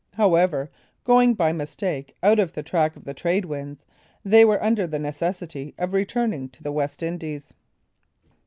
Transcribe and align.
However, 0.13 0.71
going 1.03 1.35
by 1.35 1.51
mistake 1.53 2.15
out 2.23 2.39
of 2.39 2.53
the 2.53 2.63
track 2.63 2.95
of 2.95 3.03
the 3.05 3.13
trade 3.13 3.45
winds, 3.45 3.85
they 4.25 4.43
were 4.43 4.63
under 4.63 4.87
the 4.87 4.97
necessity 4.97 5.75
of 5.77 5.93
returning 5.93 6.49
to 6.49 6.63
the 6.63 6.71
West 6.71 7.03
Indies. 7.03 7.53